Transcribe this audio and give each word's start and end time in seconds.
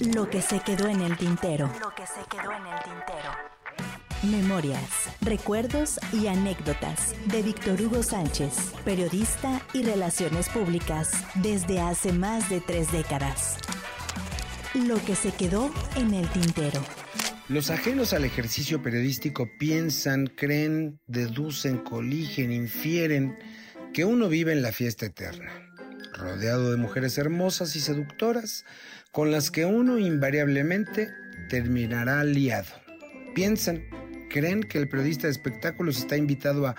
Lo 0.00 0.28
que 0.28 0.40
se 0.40 0.58
quedó 0.60 0.88
en 0.88 1.00
el 1.00 1.16
tintero. 1.16 1.70
Lo 1.80 1.94
que 1.94 2.06
se 2.06 2.24
quedó 2.28 2.50
en 2.50 2.66
el 2.66 2.82
tintero. 2.82 3.30
Memorias, 4.24 5.10
recuerdos 5.20 6.00
y 6.12 6.26
anécdotas 6.26 7.14
de 7.26 7.42
Víctor 7.42 7.80
Hugo 7.80 8.02
Sánchez, 8.02 8.72
periodista 8.84 9.60
y 9.72 9.82
relaciones 9.82 10.48
públicas 10.48 11.12
desde 11.36 11.80
hace 11.80 12.12
más 12.12 12.48
de 12.48 12.60
tres 12.60 12.90
décadas. 12.90 13.58
Lo 14.74 15.02
que 15.04 15.14
se 15.14 15.30
quedó 15.32 15.72
en 15.96 16.14
el 16.14 16.28
tintero. 16.30 16.82
Los 17.48 17.70
ajenos 17.70 18.12
al 18.12 18.24
ejercicio 18.24 18.82
periodístico 18.82 19.48
piensan, 19.58 20.26
creen, 20.26 21.00
deducen, 21.06 21.78
coligen, 21.78 22.50
infieren 22.50 23.38
que 23.92 24.04
uno 24.04 24.28
vive 24.28 24.52
en 24.52 24.62
la 24.62 24.72
fiesta 24.72 25.06
eterna, 25.06 25.52
rodeado 26.14 26.70
de 26.70 26.76
mujeres 26.78 27.18
hermosas 27.18 27.76
y 27.76 27.80
seductoras, 27.80 28.64
con 29.12 29.30
las 29.30 29.50
que 29.50 29.66
uno 29.66 29.98
invariablemente 29.98 31.10
terminará 31.48 32.24
liado. 32.24 32.74
Piensan, 33.34 33.84
creen 34.30 34.62
que 34.62 34.78
el 34.78 34.88
periodista 34.88 35.26
de 35.26 35.32
espectáculos 35.32 35.98
está 35.98 36.16
invitado 36.16 36.66
a 36.66 36.76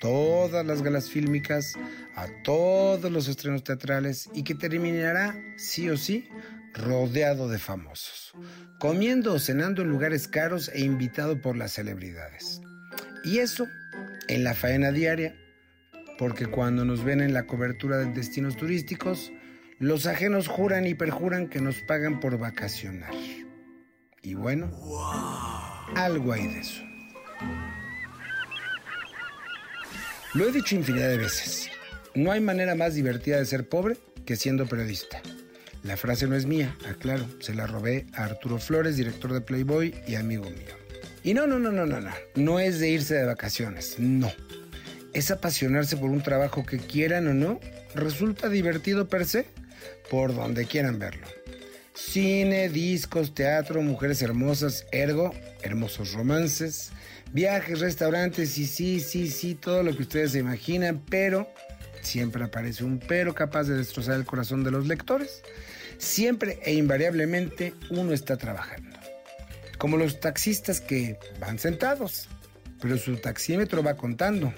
todas 0.00 0.66
las 0.66 0.82
galas 0.82 1.08
fílmicas, 1.08 1.74
a 2.16 2.26
todos 2.42 3.10
los 3.10 3.28
estrenos 3.28 3.62
teatrales 3.62 4.28
y 4.34 4.42
que 4.42 4.54
terminará, 4.54 5.40
sí 5.56 5.88
o 5.88 5.96
sí, 5.96 6.28
rodeado 6.74 7.48
de 7.48 7.58
famosos, 7.58 8.34
comiendo 8.78 9.34
o 9.34 9.38
cenando 9.38 9.82
en 9.82 9.88
lugares 9.88 10.28
caros 10.28 10.68
e 10.74 10.80
invitado 10.80 11.40
por 11.40 11.56
las 11.56 11.72
celebridades. 11.72 12.60
Y 13.24 13.38
eso 13.38 13.66
en 14.28 14.44
la 14.44 14.54
faena 14.54 14.90
diaria, 14.90 15.36
porque 16.18 16.46
cuando 16.46 16.84
nos 16.84 17.04
ven 17.04 17.20
en 17.20 17.32
la 17.32 17.46
cobertura 17.46 17.98
de 17.98 18.12
destinos 18.12 18.56
turísticos, 18.56 19.32
los 19.78 20.06
ajenos 20.06 20.48
juran 20.48 20.86
y 20.86 20.94
perjuran 20.94 21.48
que 21.48 21.60
nos 21.60 21.76
pagan 21.82 22.20
por 22.20 22.38
vacacionar. 22.38 23.12
Y 24.22 24.34
bueno, 24.34 24.70
algo 25.94 26.32
hay 26.32 26.46
de 26.46 26.60
eso. 26.60 26.82
Lo 30.34 30.48
he 30.48 30.52
dicho 30.52 30.74
infinidad 30.74 31.08
de 31.08 31.18
veces. 31.18 31.68
No 32.14 32.32
hay 32.32 32.40
manera 32.40 32.74
más 32.74 32.94
divertida 32.94 33.36
de 33.36 33.44
ser 33.44 33.68
pobre 33.68 33.98
que 34.24 34.36
siendo 34.36 34.66
periodista. 34.66 35.20
La 35.82 35.96
frase 35.96 36.26
no 36.26 36.34
es 36.34 36.46
mía, 36.46 36.74
aclaro, 36.88 37.26
se 37.40 37.54
la 37.54 37.66
robé 37.66 38.06
a 38.14 38.24
Arturo 38.24 38.58
Flores, 38.58 38.96
director 38.96 39.32
de 39.32 39.40
Playboy 39.40 39.94
y 40.08 40.14
amigo 40.16 40.44
mío. 40.44 40.74
Y 41.22 41.34
no, 41.34 41.46
no, 41.46 41.58
no, 41.58 41.70
no, 41.70 41.86
no, 41.86 42.00
no, 42.00 42.10
no 42.34 42.58
es 42.58 42.80
de 42.80 42.88
irse 42.88 43.14
de 43.14 43.24
vacaciones, 43.24 43.96
no. 43.98 44.32
Es 45.12 45.30
apasionarse 45.30 45.96
por 45.96 46.10
un 46.10 46.22
trabajo 46.22 46.64
que 46.64 46.78
quieran 46.78 47.28
o 47.28 47.34
no, 47.34 47.60
resulta 47.94 48.48
divertido 48.48 49.08
per 49.08 49.26
se 49.26 49.46
por 50.10 50.34
donde 50.34 50.66
quieran 50.66 50.98
verlo. 50.98 51.26
Cine, 51.94 52.68
discos, 52.68 53.34
teatro, 53.34 53.80
mujeres 53.82 54.20
hermosas, 54.22 54.86
ergo, 54.92 55.34
hermosos 55.62 56.12
romances, 56.12 56.92
viajes, 57.32 57.80
restaurantes 57.80 58.58
y 58.58 58.66
sí, 58.66 59.00
sí, 59.00 59.28
sí, 59.28 59.54
todo 59.54 59.82
lo 59.82 59.96
que 59.96 60.02
ustedes 60.02 60.32
se 60.32 60.38
imaginan, 60.38 61.02
pero 61.08 61.48
siempre 62.02 62.44
aparece 62.44 62.84
un 62.84 62.98
pero 62.98 63.34
capaz 63.34 63.64
de 63.64 63.76
destrozar 63.76 64.16
el 64.16 64.26
corazón 64.26 64.62
de 64.62 64.70
los 64.70 64.86
lectores. 64.86 65.42
Siempre 65.98 66.58
e 66.64 66.74
invariablemente 66.74 67.74
uno 67.90 68.12
está 68.12 68.36
trabajando. 68.36 68.98
Como 69.78 69.96
los 69.96 70.20
taxistas 70.20 70.80
que 70.80 71.18
van 71.40 71.58
sentados, 71.58 72.28
pero 72.80 72.98
su 72.98 73.16
taxímetro 73.16 73.82
va 73.82 73.96
contando. 73.96 74.52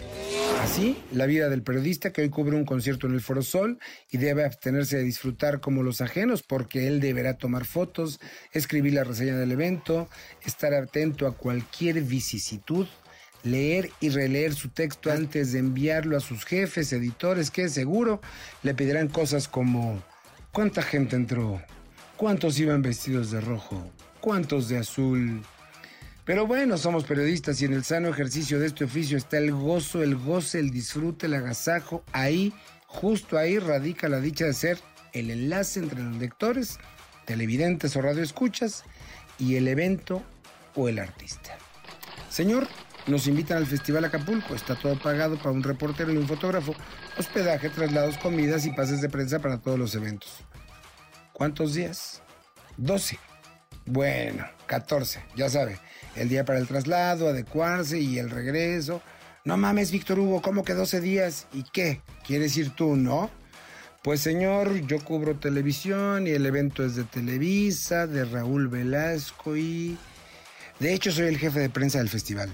Así, 0.61 0.97
la 1.13 1.27
vida 1.27 1.49
del 1.49 1.63
periodista 1.63 2.13
que 2.13 2.23
hoy 2.23 2.31
cubre 2.31 2.57
un 2.57 2.65
concierto 2.65 3.07
en 3.07 3.15
el 3.15 3.21
Foro 3.21 3.43
Sol 3.43 3.79
y 4.11 4.19
debe 4.19 4.45
abstenerse 4.45 4.97
de 4.97 5.05
disfrutar 5.05 5.61
como 5.61 5.83
los 5.85 6.01
ajenos 6.01 6.43
porque 6.43 6.89
él 6.89 7.01
deberá 7.01 7.35
tomar 7.35 7.65
fotos, 7.65 8.21
escribir 8.53 8.95
la 8.95 9.05
reseña 9.05 9.37
del 9.37 9.53
evento, 9.53 10.09
estar 10.45 10.75
atento 10.75 11.27
a 11.27 11.37
cualquier 11.37 12.03
vicisitud, 12.03 12.87
leer 13.45 13.91
y 14.01 14.09
releer 14.09 14.53
su 14.53 14.69
texto 14.69 15.13
antes 15.13 15.53
de 15.53 15.61
enviarlo 15.61 16.17
a 16.17 16.21
sus 16.21 16.45
jefes, 16.45 16.93
editores, 16.93 17.51
que 17.51 17.69
seguro 17.69 18.21
le 18.63 18.75
pedirán 18.75 19.09
cosas 19.09 19.47
como 19.47 20.03
¿cuánta 20.51 20.83
gente 20.83 21.15
entró? 21.15 21.63
¿Cuántos 22.17 22.59
iban 22.59 22.83
vestidos 22.83 23.31
de 23.31 23.41
rojo? 23.41 23.91
¿Cuántos 24.21 24.69
de 24.69 24.79
azul? 24.79 25.41
Pero 26.29 26.47
bueno, 26.47 26.77
somos 26.77 27.05
periodistas 27.05 27.63
y 27.63 27.65
en 27.65 27.73
el 27.73 27.85
sano 27.85 28.09
ejercicio 28.09 28.59
de 28.59 28.67
este 28.67 28.85
oficio 28.85 29.17
está 29.17 29.39
el 29.39 29.51
gozo, 29.51 30.03
el 30.03 30.15
goce, 30.15 30.61
el 30.61 30.71
disfrute, 30.71 31.25
el 31.25 31.33
agasajo. 31.33 32.05
Ahí, 32.13 32.53
justo 32.87 33.39
ahí 33.39 33.59
radica 33.59 34.11
la 34.11 34.21
dicha 34.21 34.45
de 34.45 34.53
ser 34.53 34.79
el 35.15 35.31
enlace 35.31 35.81
entre 35.81 36.03
los 36.03 36.17
lectores, 36.17 36.81
televidentes 37.25 37.97
o 37.97 38.03
radioescuchas 38.03 38.85
y 39.39 39.57
el 39.57 39.69
evento 39.69 40.23
o 40.75 40.91
el 40.91 40.99
artista. 40.99 41.57
Señor, 42.29 42.69
nos 43.07 43.27
invitan 43.27 43.57
al 43.57 43.67
Festival 43.67 44.05
Acapulco. 44.05 44.55
Está 44.55 44.75
todo 44.75 44.99
pagado 44.99 45.39
para 45.39 45.53
un 45.53 45.63
reportero 45.63 46.13
y 46.13 46.19
un 46.19 46.29
fotógrafo. 46.29 46.75
Hospedaje, 47.17 47.71
traslados, 47.71 48.19
comidas 48.19 48.67
y 48.67 48.71
pases 48.73 49.01
de 49.01 49.09
prensa 49.09 49.39
para 49.39 49.63
todos 49.63 49.79
los 49.79 49.95
eventos. 49.95 50.45
¿Cuántos 51.33 51.73
días? 51.73 52.21
12. 52.77 53.19
Bueno, 53.87 54.45
14, 54.69 55.21
ya 55.35 55.51
sabe. 55.51 55.81
El 56.15 56.29
día 56.29 56.45
para 56.45 56.61
el 56.61 56.69
traslado, 56.69 57.29
adecuarse 57.29 57.99
y 57.99 58.19
el 58.19 58.31
regreso. 58.31 59.03
No 59.45 59.57
mames, 59.57 59.91
Víctor 59.91 60.21
Hugo, 60.21 60.41
¿cómo 60.43 60.63
que 60.63 60.75
12 60.75 61.01
días? 61.01 61.49
¿Y 61.53 61.65
qué? 61.65 62.03
¿Quieres 62.25 62.57
ir 62.57 62.71
tú, 62.71 62.95
no? 62.95 63.31
Pues 64.05 64.21
señor, 64.21 64.81
yo 64.87 65.03
cubro 65.05 65.37
televisión 65.37 66.27
y 66.27 66.31
el 66.31 66.47
evento 66.47 66.85
es 66.85 66.95
de 66.95 67.05
Televisa, 67.05 68.07
de 68.07 68.25
Raúl 68.25 68.69
Velasco 68.69 69.57
y... 69.57 69.99
De 70.79 70.95
hecho, 70.95 71.11
soy 71.11 71.27
el 71.27 71.39
jefe 71.39 71.59
de 71.59 71.71
prensa 71.71 71.99
del 71.99 72.09
festival. 72.09 72.51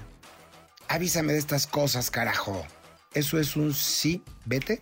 Avísame 0.87 1.33
de 1.33 1.39
estas 1.39 1.67
cosas, 1.67 2.09
carajo. 2.09 2.65
¿Eso 3.13 3.39
es 3.39 3.55
un 3.55 3.73
sí, 3.73 4.23
vete? 4.45 4.81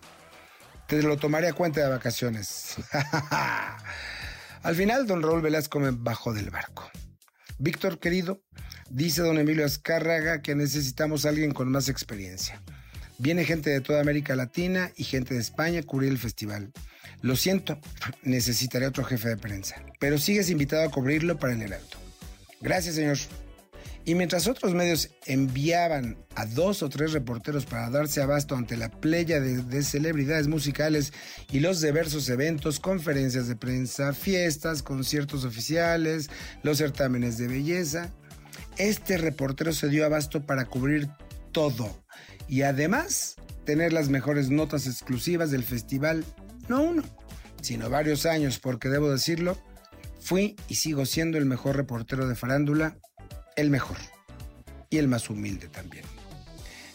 Te 0.88 1.04
lo 1.04 1.18
tomaré 1.18 1.50
a 1.50 1.54
cuenta 1.54 1.82
de 1.82 1.90
vacaciones. 1.90 2.76
Al 4.64 4.76
final, 4.76 5.06
don 5.06 5.22
Raúl 5.22 5.42
Velasco 5.42 5.80
me 5.80 5.92
bajó 5.92 6.34
del 6.34 6.50
barco. 6.50 6.90
Víctor, 7.60 8.00
querido, 8.00 8.42
dice 8.90 9.22
don 9.22 9.38
Emilio 9.38 9.66
Azcárraga 9.66 10.42
que 10.42 10.56
necesitamos 10.56 11.26
a 11.26 11.30
alguien 11.30 11.52
con 11.52 11.70
más 11.70 11.90
experiencia. 11.90 12.62
Viene 13.18 13.46
gente 13.46 13.70
de 13.70 13.82
toda 13.82 14.02
América 14.02 14.36
Latina 14.36 14.92
y 14.98 15.04
gente 15.04 15.36
de 15.36 15.40
España 15.40 15.80
a 15.80 15.84
cubrir 15.84 16.12
el 16.12 16.18
festival. 16.18 16.72
Lo 17.22 17.36
siento, 17.36 17.80
necesitaré 18.24 18.88
otro 18.88 19.04
jefe 19.04 19.30
de 19.30 19.38
prensa, 19.38 19.82
pero 20.00 20.18
sigues 20.18 20.50
invitado 20.50 20.84
a 20.84 20.92
cubrirlo 20.92 21.38
para 21.38 21.54
el 21.54 21.62
evento. 21.62 21.98
Gracias, 22.60 22.96
señor. 22.96 23.18
Y 24.06 24.16
mientras 24.16 24.48
otros 24.48 24.74
medios 24.74 25.12
enviaban 25.26 26.18
a 26.36 26.46
dos 26.46 26.84
o 26.84 26.90
tres 26.90 27.14
reporteros 27.14 27.66
para 27.66 27.90
darse 27.90 28.22
abasto 28.22 28.56
ante 28.56 28.76
la 28.76 28.90
playa 28.90 29.40
de, 29.40 29.84
celebridades 29.84 30.50
musicales 30.50 31.14
y 31.52 31.62
los 31.62 31.80
diversos 31.80 32.28
eventos, 32.28 32.82
conferencias 32.82 33.48
de 33.48 33.56
prensa, 33.56 34.14
fiestas, 34.14 34.84
conciertos 34.84 35.46
oficiales, 35.46 36.30
los 36.64 36.80
certámenes 36.80 37.38
de 37.38 37.48
belleza, 37.48 38.12
este 38.78 39.18
reportero 39.18 39.72
se 39.72 39.88
dio 39.88 40.06
abasto 40.06 40.46
para 40.46 40.66
cubrir 40.66 41.08
todo 41.54 42.04
y 42.50 42.64
además 42.64 43.36
tener 43.64 43.94
las 43.94 44.10
mejores 44.10 44.50
notas 44.50 44.86
exclusivas 44.86 45.50
del 45.50 45.64
festival, 45.64 46.26
no 46.68 46.84
uno, 46.84 47.04
sino 47.62 47.90
varios 47.90 48.26
años, 48.26 48.60
porque 48.60 48.90
debo 48.90 49.10
decirlo, 49.10 49.58
fui 50.20 50.58
y 50.68 50.76
sigo 50.76 51.06
siendo 51.06 51.38
el 51.38 51.46
mejor 51.46 51.78
reportero 51.78 52.28
de 52.28 52.36
farándula 52.36 52.98
el 53.56 53.70
mejor 53.70 53.98
y 54.90 54.98
el 54.98 55.08
más 55.08 55.30
humilde 55.30 55.68
también. 55.68 56.06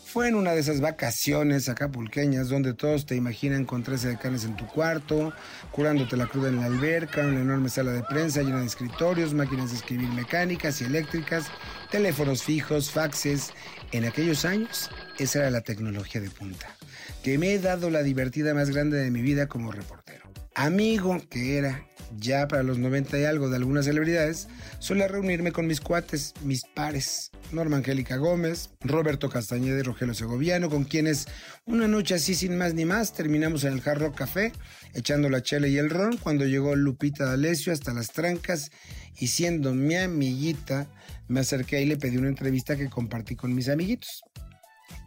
Fue 0.05 0.27
en 0.27 0.37
una 0.37 0.53
de 0.53 0.61
esas 0.61 0.81
vacaciones 0.81 1.69
acapulqueñas 1.69 2.49
donde 2.49 2.73
todos 2.73 3.05
te 3.05 3.15
imaginan 3.15 3.67
con 3.67 3.83
13 3.83 4.09
decanes 4.09 4.45
en 4.45 4.57
tu 4.57 4.67
cuarto, 4.67 5.35
curándote 5.71 6.17
la 6.17 6.27
cruda 6.27 6.49
en 6.49 6.57
la 6.57 6.65
alberca, 6.65 7.27
una 7.27 7.43
enorme 7.43 7.69
sala 7.69 7.93
de 7.93 8.03
prensa 8.05 8.43
llena 8.43 8.61
de 8.61 8.67
escritorios, 8.67 9.35
máquinas 9.35 9.71
de 9.71 9.77
escribir 9.77 10.09
mecánicas 10.09 10.81
y 10.81 10.85
eléctricas, 10.85 11.49
teléfonos 11.91 12.43
fijos, 12.43 12.91
faxes. 12.91 13.53
En 13.93 14.07
aquellos 14.07 14.47
años, 14.47 14.91
esa 15.19 15.41
era 15.41 15.51
la 15.51 15.61
tecnología 15.61 16.23
de 16.23 16.31
punta, 16.31 16.75
que 17.23 17.37
me 17.37 17.53
he 17.53 17.59
dado 17.59 17.91
la 17.91 18.03
divertida 18.03 18.55
más 18.55 18.71
grande 18.71 18.97
de 18.97 19.11
mi 19.11 19.21
vida 19.21 19.47
como 19.47 19.73
reportero. 19.73 20.33
Amigo 20.55 21.21
que 21.29 21.59
era 21.59 21.87
ya 22.19 22.49
para 22.49 22.63
los 22.63 22.79
90 22.79 23.19
y 23.19 23.25
algo 23.25 23.49
de 23.49 23.57
algunas 23.57 23.85
celebridades, 23.85 24.49
suele 24.79 25.07
reunirme 25.09 25.53
con 25.53 25.67
mis 25.67 25.81
cuates, 25.81 26.35
mis 26.43 26.65
pares, 26.75 27.31
Norma 27.53 27.79
Angélica 27.79 28.17
Gómez, 28.17 28.71
Roberto 28.81 29.29
Castañeda 29.29 29.79
y 29.79 29.83
Rogelio 29.83 30.15
Segoviano, 30.15 30.71
con 30.71 30.85
quienes 30.85 31.27
una 31.67 31.89
noche 31.89 32.15
así 32.15 32.35
sin 32.35 32.57
más 32.57 32.75
ni 32.75 32.85
más 32.85 33.13
terminamos 33.13 33.65
en 33.65 33.75
el 33.75 33.81
Jarro 33.81 34.13
Café, 34.13 34.53
echando 34.95 35.29
la 35.29 35.43
chela 35.43 35.69
y 35.69 35.77
el 35.77 35.91
ron, 35.91 36.17
cuando 36.17 36.45
llegó 36.47 36.75
Lupita 36.77 37.25
D'Alessio 37.25 37.73
hasta 37.73 37.93
las 37.93 38.13
trancas 38.13 38.71
y 39.19 39.29
siendo 39.29 39.75
mi 39.75 39.97
amiguita, 39.97 40.89
me 41.29 41.41
acerqué 41.41 41.83
y 41.83 41.87
le 41.87 41.97
pedí 41.97 42.17
una 42.17 42.29
entrevista 42.29 42.77
que 42.77 42.89
compartí 42.89 43.37
con 43.37 43.55
mis 43.55 43.69
amiguitos. 43.69 44.23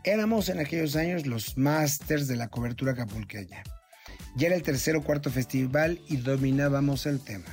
Éramos 0.04 0.50
en 0.50 0.59
aquellos 0.59 0.95
años 0.95 1.25
los 1.25 1.57
masters 1.57 2.27
de 2.27 2.36
la 2.36 2.47
cobertura 2.50 2.95
capulqueña. 2.95 3.63
Ya 4.36 4.48
era 4.48 4.56
el 4.56 4.63
tercer 4.63 4.95
o 4.95 5.04
cuarto 5.04 5.30
festival 5.30 6.00
y 6.07 6.18
dominábamos 6.18 7.06
el 7.06 7.19
tema. 7.19 7.45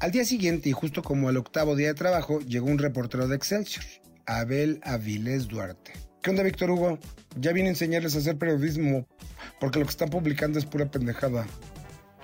Al 0.00 0.10
día 0.10 0.24
siguiente 0.24 0.68
y 0.68 0.72
justo 0.72 1.02
como 1.02 1.28
al 1.28 1.36
octavo 1.36 1.76
día 1.76 1.88
de 1.88 1.94
trabajo, 1.94 2.40
llegó 2.40 2.66
un 2.66 2.78
reportero 2.78 3.28
de 3.28 3.36
Excelsior, 3.36 3.84
Abel 4.26 4.80
Avilés 4.82 5.48
Duarte. 5.48 5.92
¿Qué 6.22 6.30
onda, 6.30 6.42
Víctor 6.42 6.70
Hugo? 6.70 6.98
Ya 7.38 7.52
vine 7.52 7.68
a 7.68 7.72
enseñarles 7.72 8.14
a 8.14 8.18
hacer 8.18 8.38
periodismo, 8.38 9.06
porque 9.60 9.78
lo 9.78 9.84
que 9.84 9.90
están 9.90 10.08
publicando 10.08 10.58
es 10.58 10.64
pura 10.64 10.90
pendejada. 10.90 11.46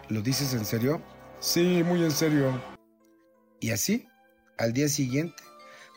¿Lo 0.09 0.23
dices 0.23 0.55
en 0.55 0.65
serio? 0.65 1.03
Sí, 1.39 1.83
muy 1.85 2.03
en 2.03 2.11
serio. 2.11 2.63
Y 3.61 3.71
así, 3.71 4.09
al 4.59 4.73
día 4.73 4.89
siguiente, 4.89 5.43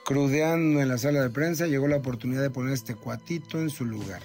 crudeando 0.06 0.82
en 0.82 0.90
la 0.90 0.98
sala 0.98 1.22
de 1.22 1.30
prensa, 1.30 1.68
llegó 1.68 1.88
la 1.88 1.98
oportunidad 1.98 2.42
de 2.42 2.50
poner 2.50 2.74
este 2.74 2.96
cuatito 2.96 3.60
en 3.60 3.70
su 3.70 3.86
lugar. 3.86 4.22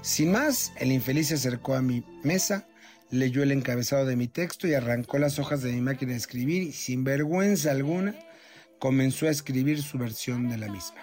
Sin 0.00 0.32
más, 0.32 0.72
el 0.78 0.90
infeliz 0.90 1.28
se 1.28 1.34
acercó 1.34 1.74
a 1.74 1.82
mi 1.82 2.04
mesa, 2.24 2.66
leyó 3.12 3.42
el 3.42 3.52
encabezado 3.52 4.06
de 4.06 4.16
mi 4.16 4.26
texto 4.26 4.66
y 4.66 4.74
arrancó 4.74 5.18
las 5.18 5.38
hojas 5.38 5.62
de 5.62 5.70
mi 5.70 5.82
máquina 5.82 6.12
de 6.12 6.18
escribir 6.18 6.62
y 6.62 6.72
sin 6.72 7.04
vergüenza 7.04 7.70
alguna 7.70 8.16
comenzó 8.78 9.26
a 9.26 9.30
escribir 9.30 9.82
su 9.82 9.98
versión 9.98 10.48
de 10.48 10.56
la 10.56 10.68
misma. 10.68 10.98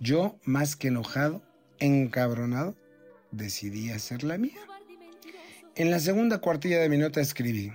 Yo, 0.00 0.38
más 0.44 0.74
que 0.74 0.88
enojado, 0.88 1.40
encabronado, 1.78 2.76
decidí 3.30 3.90
hacer 3.90 4.24
la 4.24 4.38
mía. 4.38 4.58
En 5.76 5.92
la 5.92 6.00
segunda 6.00 6.38
cuartilla 6.38 6.80
de 6.80 6.88
mi 6.88 6.98
nota 6.98 7.20
escribí, 7.20 7.72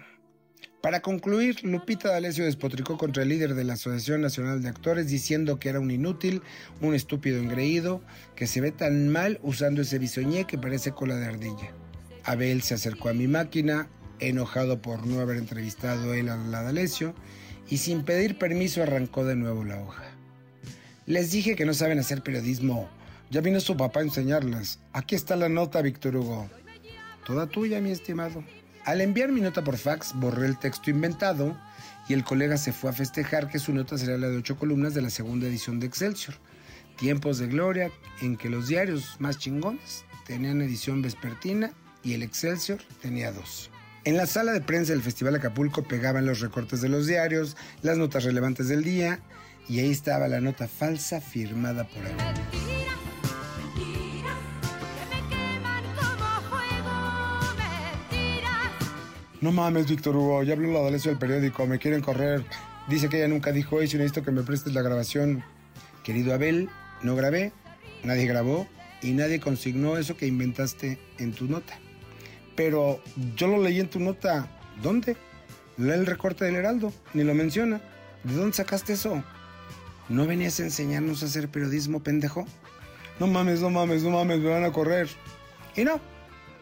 para 0.81 1.01
concluir, 1.01 1.63
Lupita 1.63 2.09
D'Alessio 2.09 2.43
despotricó 2.43 2.97
contra 2.97 3.23
el 3.23 3.29
líder 3.29 3.55
de 3.55 3.63
la 3.63 3.75
Asociación 3.75 4.19
Nacional 4.19 4.61
de 4.61 4.67
Actores 4.67 5.07
diciendo 5.07 5.57
que 5.57 5.69
era 5.69 5.79
un 5.79 5.91
inútil, 5.91 6.41
un 6.81 6.93
estúpido 6.93 7.37
engreído, 7.37 8.01
que 8.35 8.47
se 8.47 8.59
ve 8.59 8.73
tan 8.73 9.07
mal 9.07 9.39
usando 9.43 9.81
ese 9.81 9.97
bisoñé 9.97 10.43
que 10.43 10.57
parece 10.57 10.91
cola 10.91 11.15
de 11.15 11.25
ardilla. 11.27 11.73
Abel 12.23 12.61
se 12.61 12.73
acercó 12.73 13.09
a 13.09 13.13
mi 13.13 13.27
máquina, 13.27 13.87
enojado 14.19 14.81
por 14.81 15.05
no 15.05 15.19
haber 15.19 15.37
entrevistado 15.37 16.13
él 16.13 16.29
a 16.29 16.37
la 16.37 16.63
D'Alessio, 16.63 17.13
y 17.69 17.77
sin 17.77 18.03
pedir 18.03 18.37
permiso 18.37 18.81
arrancó 18.83 19.25
de 19.25 19.35
nuevo 19.35 19.63
la 19.63 19.81
hoja. 19.81 20.03
Les 21.05 21.31
dije 21.31 21.55
que 21.55 21.65
no 21.65 21.73
saben 21.73 21.99
hacer 21.99 22.23
periodismo. 22.23 22.89
Ya 23.29 23.41
vino 23.41 23.59
su 23.59 23.75
papá 23.75 23.99
a 23.99 24.03
enseñarles. 24.03 24.79
Aquí 24.93 25.15
está 25.15 25.35
la 25.35 25.49
nota, 25.49 25.81
Víctor 25.81 26.15
Hugo. 26.15 26.49
Toda 27.25 27.47
tuya, 27.47 27.81
mi 27.81 27.91
estimado. 27.91 28.43
Al 28.85 29.01
enviar 29.01 29.31
mi 29.31 29.41
nota 29.41 29.63
por 29.63 29.77
fax, 29.77 30.13
borré 30.15 30.45
el 30.45 30.59
texto 30.59 30.89
inventado 30.89 31.57
y 32.07 32.13
el 32.13 32.23
colega 32.23 32.57
se 32.57 32.73
fue 32.73 32.89
a 32.89 32.93
festejar 32.93 33.49
que 33.49 33.59
su 33.59 33.73
nota 33.73 33.97
sería 33.97 34.17
la 34.17 34.29
de 34.29 34.37
ocho 34.37 34.57
columnas 34.57 34.93
de 34.93 35.01
la 35.01 35.09
segunda 35.09 35.47
edición 35.47 35.79
de 35.79 35.87
Excelsior. 35.87 36.35
Tiempos 36.97 37.37
de 37.39 37.47
gloria 37.47 37.91
en 38.21 38.37
que 38.37 38.49
los 38.49 38.67
diarios 38.67 39.15
más 39.19 39.37
chingones 39.37 40.05
tenían 40.25 40.61
edición 40.61 41.01
vespertina 41.01 41.71
y 42.03 42.13
el 42.13 42.23
Excelsior 42.23 42.79
tenía 43.01 43.31
dos. 43.31 43.69
En 44.05 44.17
la 44.17 44.25
sala 44.25 44.51
de 44.51 44.61
prensa 44.61 44.91
del 44.91 45.01
Festival 45.01 45.35
Acapulco 45.35 45.83
pegaban 45.83 46.25
los 46.25 46.41
recortes 46.41 46.81
de 46.81 46.89
los 46.89 47.07
diarios, 47.07 47.55
las 47.81 47.97
notas 47.97 48.25
relevantes 48.25 48.67
del 48.67 48.83
día 48.83 49.19
y 49.69 49.79
ahí 49.79 49.91
estaba 49.91 50.27
la 50.27 50.41
nota 50.41 50.67
falsa 50.67 51.21
firmada 51.21 51.87
por 51.87 52.05
él. 52.05 52.15
No 59.39 59.51
mames, 59.51 59.89
Víctor 59.89 60.15
Hugo, 60.15 60.43
ya 60.43 60.53
habló 60.53 60.71
la 60.71 60.79
adolescencia 60.79 61.11
del 61.11 61.19
periódico, 61.19 61.67
me 61.67 61.77
quieren 61.77 62.01
correr. 62.01 62.45
Dice 62.87 63.09
que 63.09 63.17
ella 63.17 63.27
nunca 63.27 63.51
dijo 63.51 63.81
eso 63.81 63.97
y 63.97 63.99
necesito 63.99 64.23
que 64.23 64.31
me 64.31 64.43
prestes 64.43 64.73
la 64.73 64.81
grabación. 64.81 65.43
Querido 66.03 66.33
Abel, 66.33 66.69
no 67.01 67.15
grabé, 67.15 67.51
nadie 68.03 68.25
grabó 68.25 68.67
y 69.01 69.11
nadie 69.11 69.41
consignó 69.41 69.97
eso 69.97 70.15
que 70.15 70.27
inventaste 70.27 70.97
en 71.19 71.33
tu 71.33 71.45
nota. 71.45 71.77
Pero 72.55 73.01
yo 73.35 73.47
lo 73.47 73.61
leí 73.61 73.79
en 73.79 73.89
tu 73.89 73.99
nota. 73.99 74.47
¿Dónde? 74.81 75.15
Lee 75.77 75.91
el 75.91 76.05
recorte 76.05 76.45
del 76.45 76.55
Heraldo, 76.55 76.93
ni 77.13 77.23
lo 77.23 77.33
menciona. 77.33 77.81
¿De 78.23 78.33
dónde 78.35 78.55
sacaste 78.55 78.93
eso? 78.93 79.23
¿No 80.09 80.27
venías 80.27 80.59
a 80.59 80.63
enseñarnos 80.63 81.23
a 81.23 81.25
hacer 81.25 81.49
periodismo, 81.49 82.03
pendejo? 82.03 82.45
No 83.19 83.27
mames, 83.27 83.61
no 83.61 83.69
mames, 83.69 84.03
no 84.03 84.11
mames, 84.11 84.39
me 84.39 84.49
van 84.49 84.63
a 84.63 84.71
correr. 84.71 85.07
Y 85.75 85.83
no, 85.83 85.99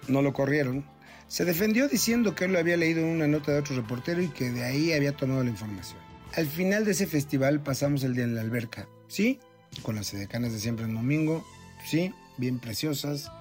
no 0.08 0.22
lo 0.22 0.34
corrieron. 0.34 0.86
Se 1.28 1.46
defendió 1.46 1.88
diciendo 1.88 2.36
que 2.36 2.46
él 2.46 2.54
lo 2.54 2.60
había 2.60 2.78
leído 2.78 3.02
en 3.02 3.08
una 3.08 3.28
nota 3.28 3.54
de 3.54 3.60
otro 3.60 3.76
reportero 3.76 4.22
y 4.22 4.28
que 4.28 4.52
de 4.52 4.64
ahí 4.64 4.92
había 4.94 5.16
tomado 5.16 5.44
la 5.44 5.50
información. 5.50 6.00
Al 6.36 6.46
final 6.46 6.86
de 6.86 6.92
ese 6.92 7.08
festival 7.08 7.62
pasamos 7.62 8.04
el 8.04 8.16
día 8.16 8.24
en 8.24 8.36
la 8.36 8.42
alberca. 8.42 8.88
Sí, 9.08 9.40
con 9.82 9.96
las 9.96 10.14
edecanas 10.14 10.52
de 10.52 10.60
siempre 10.60 10.86
en 10.86 10.96
domingo. 10.96 11.46
Sí, 11.86 12.14
bien 12.38 12.60
preciosas. 12.60 13.32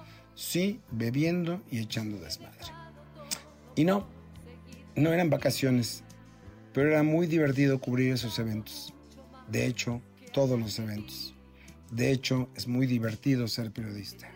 Sí, 0.41 0.81
bebiendo 0.89 1.61
y 1.69 1.77
echando 1.77 2.17
desmadre. 2.17 2.73
Y 3.75 3.85
no, 3.85 4.07
no 4.95 5.13
eran 5.13 5.29
vacaciones, 5.29 6.03
pero 6.73 6.89
era 6.89 7.03
muy 7.03 7.27
divertido 7.27 7.79
cubrir 7.79 8.11
esos 8.13 8.39
eventos. 8.39 8.91
De 9.47 9.67
hecho, 9.67 10.01
todos 10.33 10.59
los 10.59 10.79
eventos. 10.79 11.35
De 11.91 12.11
hecho, 12.11 12.49
es 12.55 12.67
muy 12.67 12.87
divertido 12.87 13.47
ser 13.47 13.71
periodista. 13.71 14.31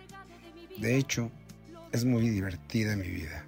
De 0.78 0.96
hecho, 0.96 1.32
es 1.92 2.06
muy 2.06 2.30
divertida 2.30 2.96
mi 2.96 3.10
vida. 3.10 3.44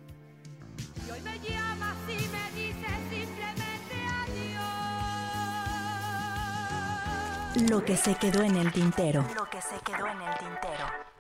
Lo 7.70 7.86
que 7.86 7.96
se 7.96 8.16
quedó 8.16 8.42
en 8.42 8.56
el 8.56 8.72
tintero. 8.72 9.22
Lo 9.36 9.48
que 9.48 9.62
se 9.62 9.80
quedó 9.86 10.08
en 10.08 10.22
el 10.24 10.38
tintero. 10.40 11.17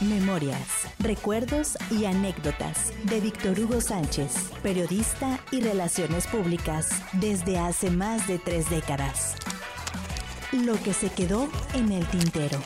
Memorias, 0.00 0.88
recuerdos 0.98 1.76
y 1.90 2.06
anécdotas 2.06 2.90
de 3.04 3.20
Víctor 3.20 3.60
Hugo 3.60 3.82
Sánchez, 3.82 4.32
periodista 4.62 5.38
y 5.50 5.60
relaciones 5.60 6.26
públicas 6.26 6.88
desde 7.12 7.58
hace 7.58 7.90
más 7.90 8.26
de 8.26 8.38
tres 8.38 8.70
décadas. 8.70 9.36
Lo 10.52 10.82
que 10.82 10.94
se 10.94 11.10
quedó 11.10 11.50
en 11.74 11.92
el 11.92 12.06
tintero. 12.06 12.58